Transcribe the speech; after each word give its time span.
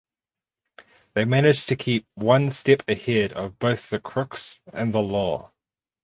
They 1.13 1.25
manage 1.25 1.67
to 1.67 1.75
keep 1.75 2.07
one 2.15 2.49
step 2.49 2.81
ahead 2.89 3.33
of 3.33 3.59
both 3.59 3.91
the 3.91 3.99
crooks 3.99 4.59
and 4.73 4.95
the 4.95 4.99
law. 4.99 5.51